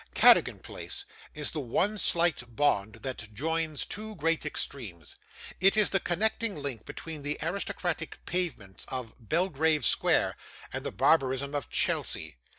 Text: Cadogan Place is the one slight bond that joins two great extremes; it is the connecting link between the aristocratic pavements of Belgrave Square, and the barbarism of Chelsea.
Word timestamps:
Cadogan 0.15 0.57
Place 0.57 1.05
is 1.35 1.51
the 1.51 1.59
one 1.59 1.99
slight 1.99 2.55
bond 2.55 2.93
that 3.03 3.31
joins 3.35 3.85
two 3.85 4.15
great 4.15 4.47
extremes; 4.47 5.15
it 5.59 5.77
is 5.77 5.91
the 5.91 5.99
connecting 5.99 6.55
link 6.55 6.85
between 6.85 7.21
the 7.21 7.37
aristocratic 7.39 8.17
pavements 8.25 8.83
of 8.87 9.13
Belgrave 9.19 9.85
Square, 9.85 10.37
and 10.73 10.83
the 10.83 10.91
barbarism 10.91 11.53
of 11.53 11.69
Chelsea. 11.69 12.37